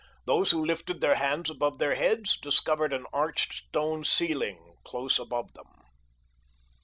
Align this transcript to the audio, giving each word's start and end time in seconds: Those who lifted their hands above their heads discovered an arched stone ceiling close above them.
Those 0.25 0.49
who 0.49 0.65
lifted 0.65 0.99
their 0.99 1.13
hands 1.13 1.51
above 1.51 1.77
their 1.77 1.93
heads 1.93 2.35
discovered 2.35 2.91
an 2.91 3.05
arched 3.13 3.53
stone 3.53 4.03
ceiling 4.03 4.73
close 4.83 5.19
above 5.19 5.53
them. 5.53 5.69